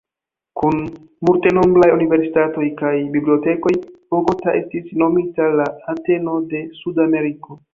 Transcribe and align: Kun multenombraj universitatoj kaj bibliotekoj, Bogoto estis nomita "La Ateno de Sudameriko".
Kun 0.59 0.77
multenombraj 1.27 1.89
universitatoj 1.97 2.65
kaj 2.81 2.93
bibliotekoj, 3.17 3.75
Bogoto 4.17 4.57
estis 4.63 4.89
nomita 5.03 5.51
"La 5.61 5.69
Ateno 5.95 6.35
de 6.55 6.65
Sudameriko". 6.81 7.61